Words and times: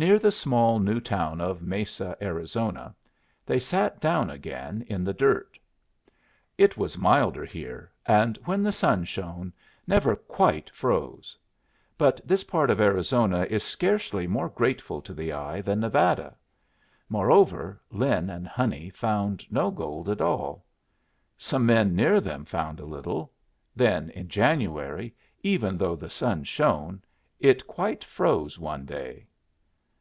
Near 0.00 0.20
the 0.20 0.30
small 0.30 0.78
new 0.78 1.00
town 1.00 1.40
of 1.40 1.60
Mesa, 1.60 2.16
Arizona, 2.22 2.94
they 3.44 3.58
sat 3.58 4.00
down 4.00 4.30
again 4.30 4.84
in 4.86 5.02
the 5.02 5.12
dirt. 5.12 5.58
It 6.56 6.76
was 6.76 6.96
milder 6.96 7.44
here, 7.44 7.90
and, 8.06 8.38
when 8.44 8.62
the 8.62 8.70
sun 8.70 9.06
shone, 9.06 9.52
never 9.88 10.14
quite 10.14 10.70
froze. 10.70 11.36
But 11.96 12.20
this 12.24 12.44
part 12.44 12.70
of 12.70 12.80
Arizona 12.80 13.40
is 13.50 13.64
scarcely 13.64 14.28
more 14.28 14.48
grateful 14.48 15.02
to 15.02 15.12
the 15.12 15.32
eye 15.32 15.62
than 15.62 15.80
Nevada. 15.80 16.36
Moreover, 17.08 17.80
Lin 17.90 18.30
and 18.30 18.46
Honey 18.46 18.90
found 18.90 19.44
no 19.50 19.72
gold 19.72 20.08
at 20.08 20.20
all. 20.20 20.64
Some 21.36 21.66
men 21.66 21.96
near 21.96 22.20
them 22.20 22.44
found 22.44 22.78
a 22.78 22.84
little. 22.86 23.32
Then 23.74 24.10
in 24.10 24.28
January, 24.28 25.12
even 25.42 25.76
though 25.76 25.96
the 25.96 26.08
sun 26.08 26.44
shone, 26.44 27.02
it 27.40 27.66
quite 27.66 28.04
froze 28.04 28.60
one 28.60 28.84
day. 28.86 29.24